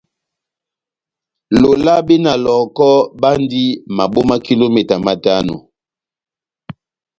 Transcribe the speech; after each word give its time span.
Lolabe 1.61 2.15
na 2.23 2.33
Lɔhɔkɔ 2.43 2.89
bandi 3.21 3.63
maboma 3.95 4.35
kilometa 4.47 4.95
matano. 5.05 5.55